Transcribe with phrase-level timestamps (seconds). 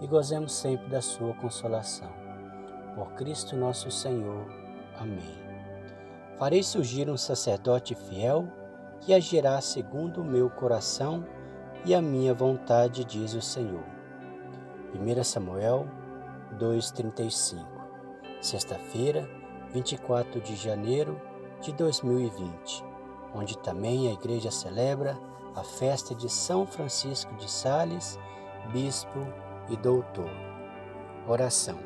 [0.00, 2.10] e gozemos sempre da sua consolação.
[2.94, 4.46] Por Cristo nosso Senhor.
[4.98, 5.38] Amém.
[6.38, 8.46] Farei surgir um sacerdote fiel
[9.00, 11.24] que agirá segundo o meu coração
[11.84, 13.84] e a minha vontade, diz o Senhor.
[14.94, 15.86] 1 Samuel
[16.58, 17.64] 2,35
[18.40, 19.28] Sexta-feira,
[19.72, 21.20] 24 de janeiro
[21.60, 22.84] de 2020,
[23.34, 25.18] onde também a igreja celebra
[25.54, 28.18] a festa de São Francisco de Sales,
[28.72, 29.18] bispo
[29.68, 30.30] e doutor.
[31.26, 31.78] Oração.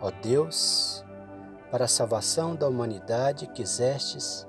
[0.00, 1.04] Ó Deus,
[1.70, 4.46] para a salvação da humanidade quisestes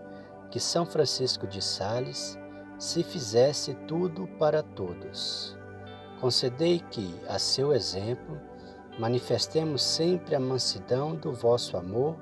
[0.51, 2.37] que São Francisco de Sales
[2.77, 5.57] se fizesse tudo para todos.
[6.19, 8.39] Concedei que, a seu exemplo,
[8.99, 12.17] manifestemos sempre a mansidão do vosso amor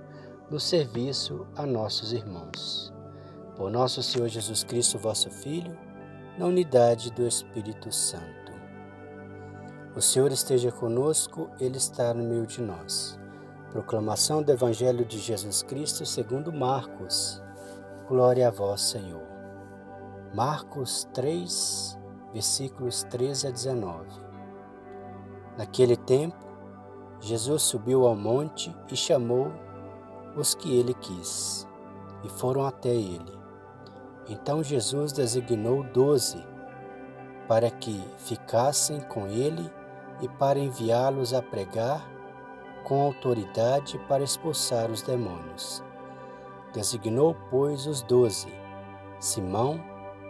[0.50, 2.94] no serviço a nossos irmãos.
[3.56, 5.78] Por nosso Senhor Jesus Cristo, vosso Filho,
[6.38, 8.41] na unidade do Espírito Santo.
[9.94, 13.20] O Senhor esteja conosco, Ele está no meio de nós.
[13.72, 17.44] Proclamação do Evangelho de Jesus Cristo segundo Marcos.
[18.08, 19.28] Glória a vós, Senhor.
[20.34, 22.00] Marcos 3,
[22.32, 24.08] versículos 13 a 19.
[25.58, 26.38] Naquele tempo,
[27.20, 29.52] Jesus subiu ao monte e chamou
[30.38, 31.68] os que ele quis,
[32.24, 33.38] e foram até ele.
[34.30, 36.42] Então Jesus designou doze
[37.46, 39.70] para que ficassem com ele
[40.22, 42.08] e para enviá-los a pregar
[42.84, 45.84] com autoridade para expulsar os demônios.
[46.74, 48.48] Designou, pois, os doze:
[49.20, 49.80] Simão,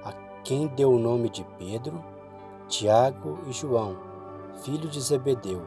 [0.03, 0.11] a
[0.43, 2.03] quem deu o nome de Pedro,
[2.67, 3.97] Tiago e João,
[4.63, 5.61] filho de Zebedeu,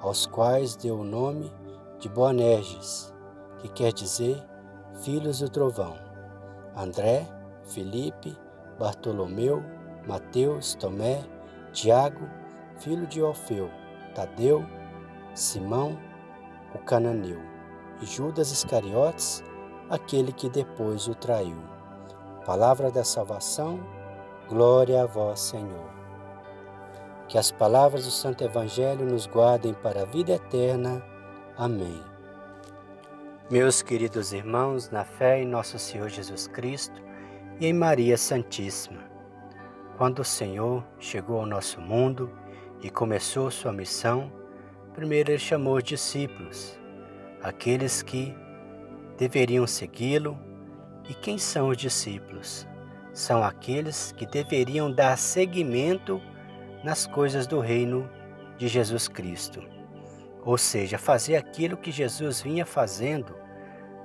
[0.00, 1.52] aos quais deu o nome
[1.98, 3.14] de Boanerges,
[3.58, 4.42] que quer dizer
[5.02, 5.94] filhos do trovão,
[6.76, 7.26] André,
[7.64, 8.36] Felipe,
[8.78, 9.62] Bartolomeu,
[10.06, 11.22] Mateus, Tomé,
[11.72, 12.28] Tiago,
[12.80, 13.70] filho de Orfeu,
[14.14, 14.64] Tadeu,
[15.34, 15.98] Simão,
[16.74, 17.40] o cananeu,
[18.00, 19.44] e Judas Iscariotes,
[19.88, 21.62] aquele que depois o traiu.
[22.46, 23.78] Palavra da salvação,
[24.48, 25.90] glória a vós, Senhor.
[27.28, 31.04] Que as palavras do Santo Evangelho nos guardem para a vida eterna.
[31.56, 32.02] Amém.
[33.50, 37.00] Meus queridos irmãos, na fé em nosso Senhor Jesus Cristo
[37.60, 39.04] e em Maria Santíssima,
[39.98, 42.30] quando o Senhor chegou ao nosso mundo,
[42.82, 44.32] e começou sua missão,
[44.94, 46.78] primeiro ele chamou os discípulos,
[47.42, 48.34] aqueles que
[49.16, 50.38] deveriam segui-lo.
[51.08, 52.66] E quem são os discípulos?
[53.12, 56.22] São aqueles que deveriam dar seguimento
[56.84, 58.08] nas coisas do reino
[58.56, 59.62] de Jesus Cristo.
[60.44, 63.34] Ou seja, fazer aquilo que Jesus vinha fazendo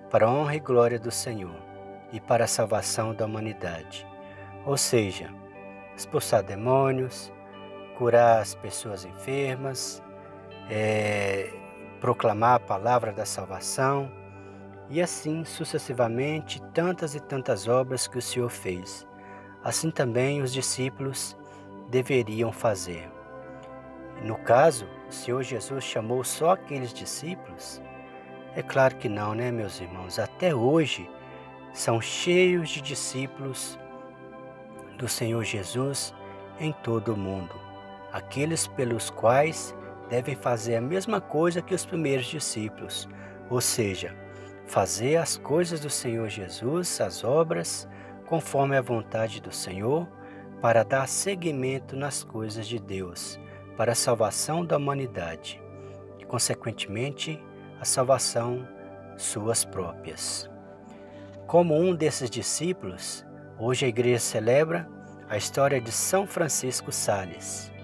[0.10, 1.56] para a honra e glória do Senhor
[2.12, 4.06] e para a salvação da humanidade.
[4.66, 5.30] Ou seja,
[5.96, 7.32] expulsar demônios,
[7.98, 10.02] curar as pessoas enfermas,
[10.70, 11.52] é,
[12.00, 14.12] proclamar a palavra da salvação
[14.90, 19.08] e assim sucessivamente tantas e tantas obras que o Senhor fez.
[19.64, 21.36] Assim também os discípulos
[21.90, 23.10] deveriam fazer.
[24.22, 27.82] No caso, o Senhor Jesus chamou só aqueles discípulos?
[28.56, 30.20] É claro que não, né, meus irmãos?
[30.20, 31.10] Até hoje
[31.74, 33.78] são cheios de discípulos
[34.98, 36.14] do Senhor Jesus
[36.60, 37.65] em todo o mundo
[38.16, 39.76] aqueles pelos quais
[40.10, 43.10] devem fazer a mesma coisa que os primeiros discípulos,
[43.50, 44.16] ou seja,
[44.66, 47.86] fazer as coisas do Senhor Jesus, as obras,
[48.26, 50.08] conforme a vontade do Senhor,
[50.62, 53.38] para dar seguimento nas coisas de Deus,
[53.76, 55.62] para a salvação da humanidade
[56.18, 57.38] e, consequentemente,
[57.82, 58.66] a salvação
[59.18, 60.50] suas próprias.
[61.48, 63.26] Como um desses discípulos,
[63.60, 64.88] hoje a igreja celebra
[65.28, 67.75] a história de São Francisco Sales.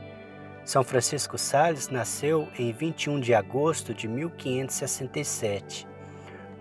[0.71, 5.85] São Francisco Sales nasceu em 21 de agosto de 1567,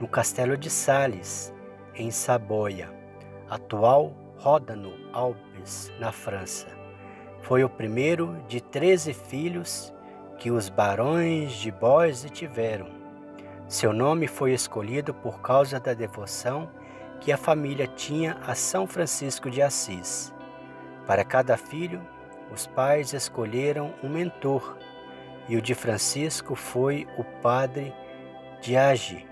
[0.00, 1.54] no Castelo de Sales,
[1.94, 2.92] em Saboia,
[3.48, 6.66] atual Ródano Alpes, na França.
[7.42, 9.94] Foi o primeiro de 13 filhos
[10.38, 12.88] que os barões de Boise tiveram.
[13.68, 16.68] Seu nome foi escolhido por causa da devoção
[17.20, 20.34] que a família tinha a São Francisco de Assis.
[21.06, 22.02] Para cada filho,
[22.52, 24.76] os pais escolheram um mentor
[25.48, 27.94] e o de Francisco foi o padre
[28.60, 29.26] Diage,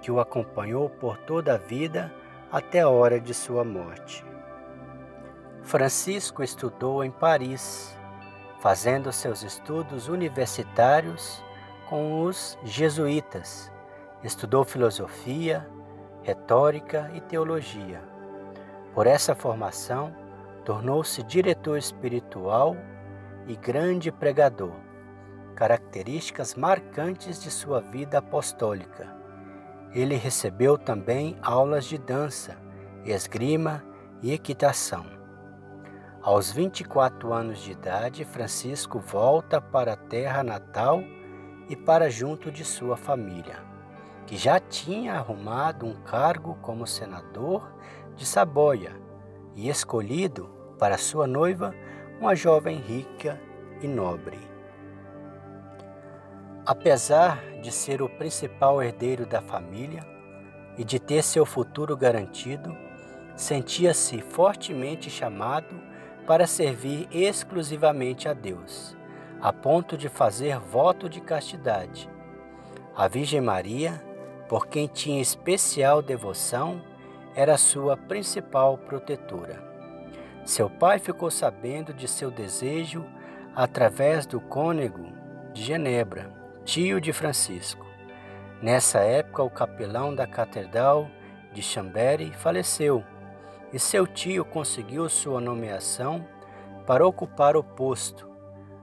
[0.00, 2.12] que o acompanhou por toda a vida
[2.50, 4.24] até a hora de sua morte.
[5.62, 7.96] Francisco estudou em Paris,
[8.60, 11.42] fazendo seus estudos universitários
[11.88, 13.70] com os jesuítas.
[14.22, 15.68] Estudou filosofia,
[16.22, 18.02] retórica e teologia.
[18.94, 20.14] Por essa formação,
[20.66, 22.76] tornou-se diretor espiritual
[23.46, 24.74] e grande pregador,
[25.54, 29.16] características marcantes de sua vida apostólica.
[29.92, 32.56] Ele recebeu também aulas de dança,
[33.04, 33.84] esgrima
[34.20, 35.06] e equitação.
[36.20, 41.00] Aos 24 anos de idade, Francisco volta para a terra natal
[41.68, 43.62] e para junto de sua família,
[44.26, 47.72] que já tinha arrumado um cargo como senador
[48.16, 48.96] de Saboia
[49.54, 51.74] e escolhido para sua noiva
[52.20, 53.40] uma jovem rica
[53.80, 54.38] e nobre.
[56.64, 60.04] Apesar de ser o principal herdeiro da família
[60.76, 62.76] e de ter seu futuro garantido,
[63.36, 65.80] sentia-se fortemente chamado
[66.26, 68.96] para servir exclusivamente a Deus,
[69.40, 72.10] a ponto de fazer voto de castidade.
[72.96, 74.02] A Virgem Maria,
[74.48, 76.82] por quem tinha especial devoção,
[77.34, 79.65] era sua principal protetora.
[80.46, 83.04] Seu pai ficou sabendo de seu desejo
[83.52, 85.08] através do cônego
[85.52, 86.32] de Genebra,
[86.64, 87.84] tio de Francisco.
[88.62, 91.10] Nessa época, o capelão da Catedral
[91.52, 93.02] de Chambéry faleceu
[93.72, 96.24] e seu tio conseguiu sua nomeação
[96.86, 98.30] para ocupar o posto.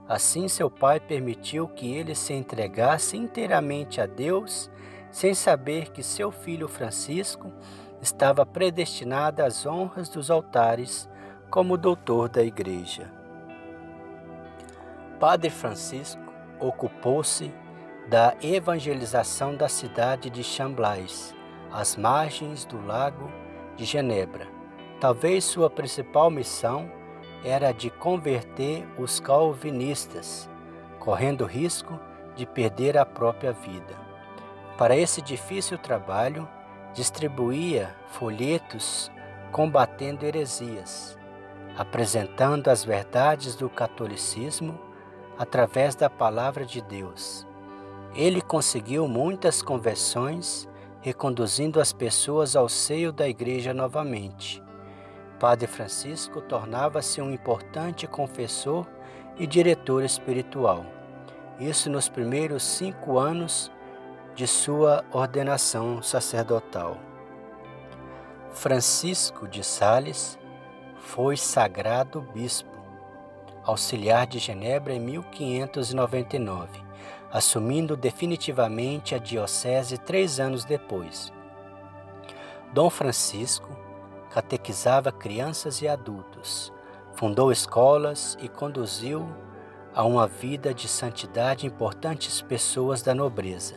[0.06, 4.70] Assim, seu pai permitiu que ele se entregasse inteiramente a Deus,
[5.10, 7.50] sem saber que seu filho Francisco
[8.02, 11.08] estava predestinado às honras dos altares
[11.54, 13.08] como doutor da igreja.
[15.20, 16.20] Padre Francisco
[16.58, 17.54] ocupou-se
[18.08, 21.32] da evangelização da cidade de Chamblais,
[21.70, 23.30] às margens do lago
[23.76, 24.48] de Genebra
[25.00, 26.90] Talvez sua principal missão
[27.44, 30.50] era de converter os calvinistas,
[30.98, 32.00] correndo risco
[32.34, 33.94] de perder a própria vida.
[34.76, 36.48] Para esse difícil trabalho,
[36.92, 39.08] distribuía folhetos
[39.52, 41.16] combatendo heresias,
[41.76, 44.78] apresentando as verdades do catolicismo
[45.38, 47.46] através da palavra de Deus.
[48.14, 50.68] Ele conseguiu muitas conversões,
[51.00, 54.62] reconduzindo as pessoas ao seio da igreja novamente.
[55.40, 58.86] Padre Francisco tornava-se um importante confessor
[59.36, 60.86] e diretor espiritual.
[61.58, 63.70] Isso nos primeiros cinco anos
[64.34, 66.98] de sua ordenação sacerdotal.
[68.52, 70.38] Francisco de Sales
[71.04, 72.70] foi sagrado bispo,
[73.62, 76.68] auxiliar de Genebra em 1599,
[77.30, 81.32] assumindo definitivamente a diocese três anos depois.
[82.72, 83.68] Dom Francisco
[84.30, 86.72] catequizava crianças e adultos,
[87.12, 89.28] fundou escolas e conduziu
[89.94, 93.76] a uma vida de santidade importantes pessoas da nobreza.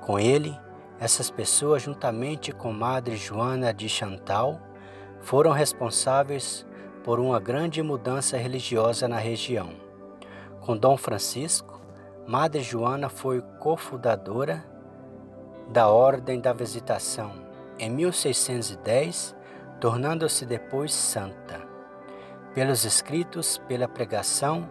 [0.00, 0.58] Com ele,
[0.98, 4.58] essas pessoas, juntamente com Madre Joana de Chantal,
[5.24, 6.66] foram responsáveis
[7.02, 9.70] por uma grande mudança religiosa na região.
[10.60, 11.80] Com Dom Francisco,
[12.26, 14.64] Madre Joana foi cofundadora
[15.70, 17.32] da Ordem da Visitação.
[17.78, 19.34] Em 1610,
[19.80, 21.60] tornando-se depois santa.
[22.54, 24.68] Pelos escritos, pela pregação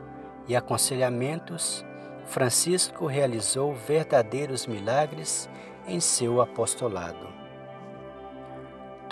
[0.48, 1.84] e aconselhamentos,
[2.26, 5.50] Francisco realizou verdadeiros milagres
[5.88, 7.43] em seu apostolado.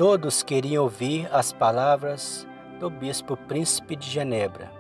[0.02, 2.48] Todos queriam ouvir as palavras
[2.80, 4.72] do bispo príncipe de Genebra,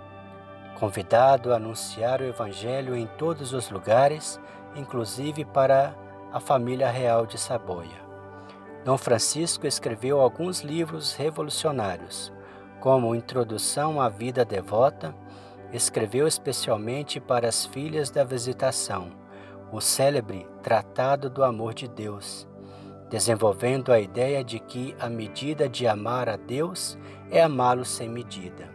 [0.79, 4.41] convidado a anunciar o evangelho em todos os lugares,
[4.75, 5.95] inclusive para
[6.33, 8.01] a família real de Saboia.
[8.83, 12.33] Dom Francisco escreveu alguns livros revolucionários,
[12.79, 15.13] como Introdução à Vida Devota,
[15.71, 19.11] escreveu especialmente para as filhas da Visitação,
[19.71, 22.49] o célebre Tratado do Amor de Deus,
[23.11, 26.97] desenvolvendo a ideia de que a medida de amar a Deus
[27.29, 28.67] é amá-lo sem medida.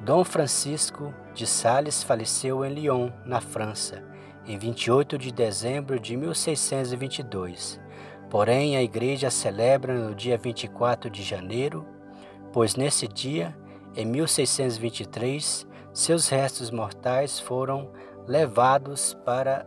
[0.00, 4.02] Dom Francisco de Sales faleceu em Lyon, na França,
[4.44, 7.80] em 28 de dezembro de 1622
[8.32, 11.86] Porém, a igreja celebra no dia 24 de janeiro,
[12.50, 13.54] pois nesse dia,
[13.94, 17.92] em 1623, seus restos mortais foram
[18.26, 19.66] levados para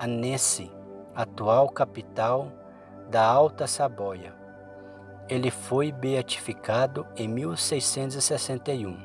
[0.00, 0.72] Annecy,
[1.14, 2.50] atual capital
[3.12, 4.34] da Alta Saboia.
[5.28, 8.96] Ele foi beatificado em 1661.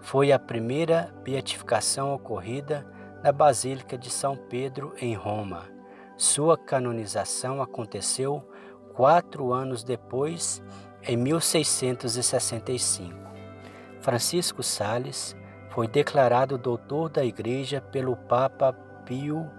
[0.00, 2.86] Foi a primeira beatificação ocorrida
[3.22, 5.64] na Basílica de São Pedro, em Roma.
[6.16, 8.42] Sua canonização aconteceu
[8.94, 10.62] quatro anos depois,
[11.02, 13.14] em 1665.
[14.00, 15.36] Francisco Sales
[15.68, 18.72] foi declarado doutor da Igreja pelo Papa
[19.04, 19.50] Pio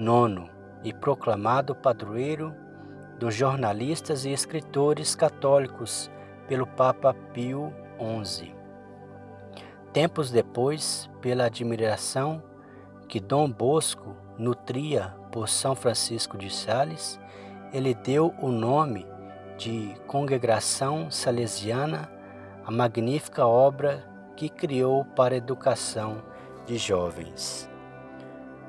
[0.00, 0.50] IX
[0.82, 2.63] e proclamado padroeiro
[3.18, 6.10] dos jornalistas e escritores católicos
[6.48, 7.72] pelo Papa Pio
[8.22, 8.54] XI.
[9.92, 12.42] Tempos depois, pela admiração
[13.08, 17.20] que Dom Bosco nutria por São Francisco de Sales,
[17.72, 19.06] ele deu o nome
[19.56, 22.10] de Congregação Salesiana
[22.64, 24.04] à magnífica obra
[24.36, 26.22] que criou para a educação
[26.66, 27.70] de jovens.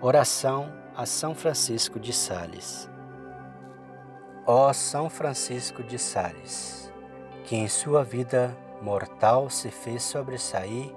[0.02, 2.90] Oração a São Francisco de Sales.
[4.48, 6.94] Ó São Francisco de Sales,
[7.46, 10.94] que em sua vida mortal se fez sobressair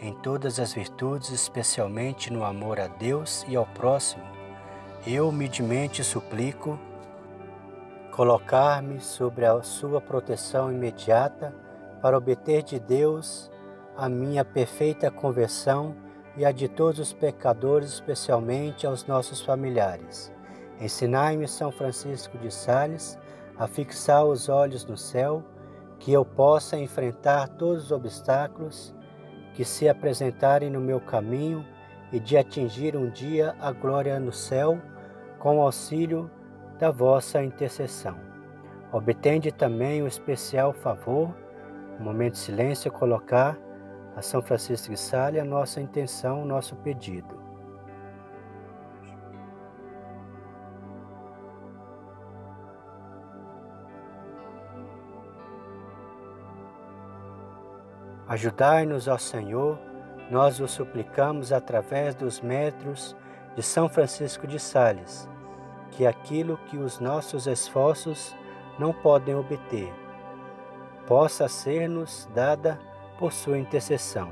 [0.00, 4.24] em todas as virtudes, especialmente no amor a Deus e ao próximo,
[5.06, 6.76] eu humildemente suplico
[8.10, 11.54] colocar-me sobre a sua proteção imediata
[12.02, 13.48] para obter de Deus
[13.96, 15.94] a minha perfeita conversão
[16.36, 20.36] e a de todos os pecadores, especialmente aos nossos familiares
[20.80, 23.18] Ensinai-me, São Francisco de Sales,
[23.58, 25.42] a fixar os olhos no céu,
[25.98, 28.94] que eu possa enfrentar todos os obstáculos
[29.54, 31.66] que se apresentarem no meu caminho
[32.12, 34.80] e de atingir um dia a glória no céu
[35.38, 36.30] com auxílio
[36.78, 38.16] da vossa intercessão.
[38.92, 41.34] Obtende também o especial favor,
[42.00, 43.58] um momento de silêncio, colocar
[44.16, 47.37] a São Francisco de Sales a nossa intenção, nosso pedido.
[58.28, 59.78] Ajudai-nos, ó Senhor,
[60.30, 63.16] nós o suplicamos através dos metros
[63.56, 65.26] de São Francisco de Sales,
[65.92, 68.36] que aquilo que os nossos esforços
[68.78, 69.90] não podem obter,
[71.06, 72.78] possa ser-nos dada
[73.18, 74.30] por sua intercessão.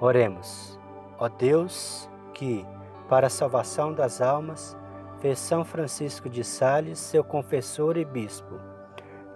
[0.00, 0.80] Oremos,
[1.18, 2.66] ó Deus, que,
[3.06, 4.74] para a salvação das almas,
[5.20, 8.58] fez São Francisco de Sales seu confessor e bispo,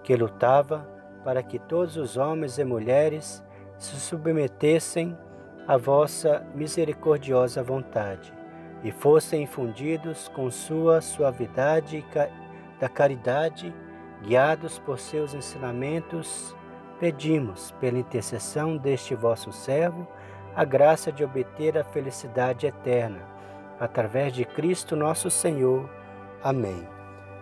[0.03, 3.45] que lutava para que todos os homens e mulheres
[3.79, 5.17] se submetessem
[5.67, 8.33] à vossa misericordiosa vontade
[8.83, 12.05] e fossem infundidos com sua suavidade
[12.79, 13.75] da caridade,
[14.23, 16.57] guiados por seus ensinamentos,
[16.99, 20.07] pedimos, pela intercessão deste vosso servo,
[20.55, 23.21] a graça de obter a felicidade eterna,
[23.79, 25.89] através de Cristo nosso Senhor.
[26.43, 26.87] Amém.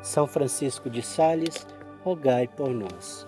[0.02, 1.66] São Francisco de Sales,
[2.04, 3.27] rogai por nós.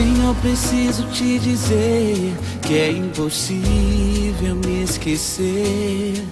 [0.00, 6.24] Senhor, preciso te dizer que é impossível me esquecer.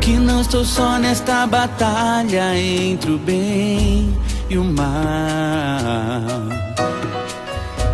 [0.00, 4.16] Que não estou só nesta batalha entre o bem
[4.48, 4.84] e o mal.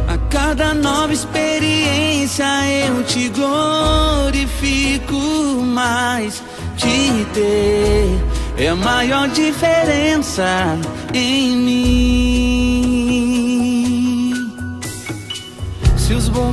[0.06, 2.44] A cada nova experiência
[2.88, 5.16] eu te glorifico
[5.64, 6.42] mais.
[6.76, 8.20] Te ter
[8.58, 10.78] é a maior diferença
[11.14, 12.29] em mim.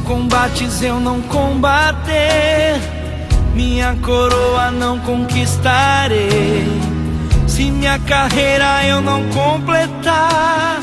[0.07, 2.79] Combates eu não combater,
[3.53, 6.65] minha coroa não conquistarei.
[7.45, 10.79] Se minha carreira eu não completar,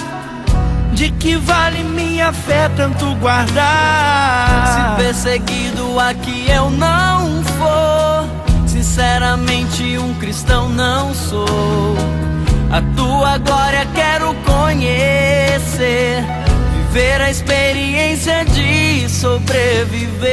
[0.92, 4.96] de que vale minha fé tanto guardar?
[4.98, 8.28] Se perseguido aqui eu não for,
[8.66, 11.96] sinceramente um cristão não sou.
[12.70, 16.43] A tua glória quero conhecer
[16.94, 20.28] Viver a experiência de sobreviver.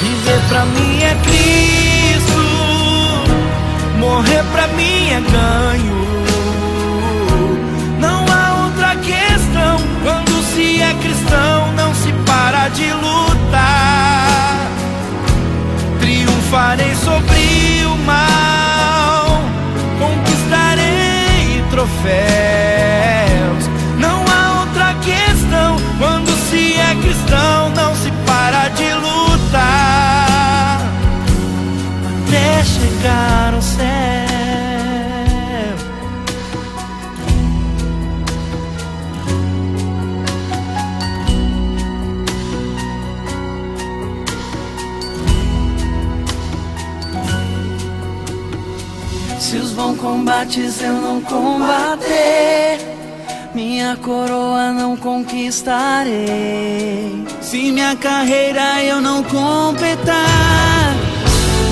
[0.00, 2.38] Viver pra mim é Cristo,
[3.98, 6.06] morrer pra mim é ganho.
[7.98, 14.70] Não há outra questão quando se é cristão, não se para de lutar.
[15.98, 16.94] Triunfarei
[50.44, 52.78] combates eu não combater,
[53.54, 56.12] minha coroa não conquistarei.
[57.40, 60.94] Se minha carreira eu não completar,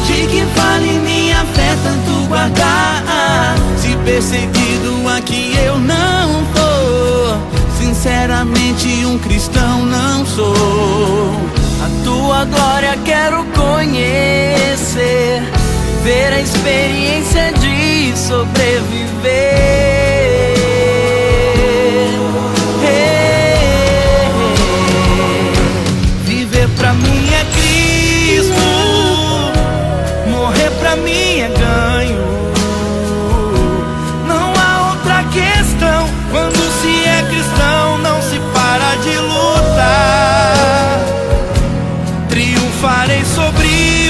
[0.07, 3.57] de que vale minha fé tanto guardar?
[3.77, 7.39] Se perseguido aqui eu não for,
[7.79, 10.55] sinceramente um cristão não sou.
[11.85, 13.62] A tua glória quero conhecer
[16.03, 19.23] Ver a experiência de sobreviver.
[26.25, 28.53] Viver pra mim é Cristo,
[30.29, 32.25] morrer pra mim é ganho.
[34.27, 40.99] Não há outra questão quando se é cristão, não se para de lutar.
[42.29, 44.02] Triunfarei sobre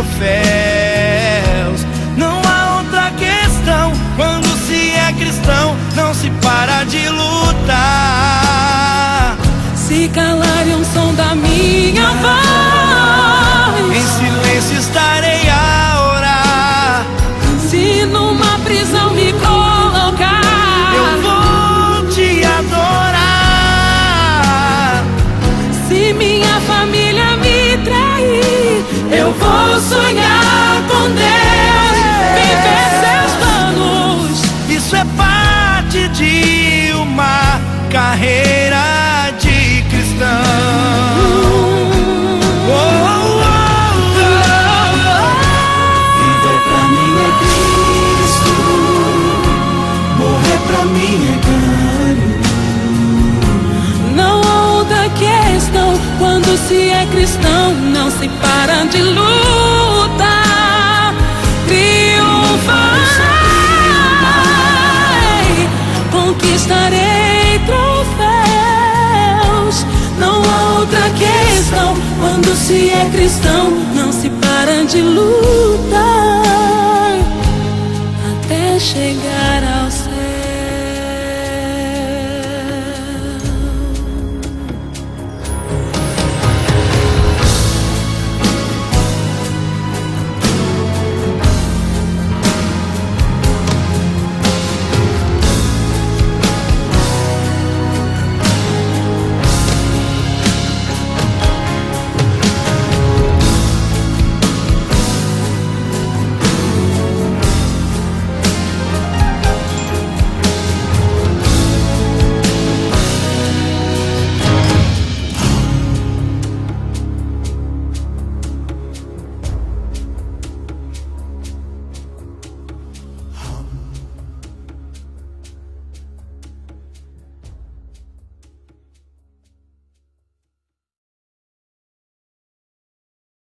[0.00, 1.84] troféus.
[2.16, 7.76] Não há outra questão quando se é cristão, não se para de lutar.
[9.76, 12.49] Se calarem um som da minha voz,
[66.50, 68.16] conquistarei troféus.
[70.18, 76.19] Não há outra questão quando se é cristão, não se para de lutar.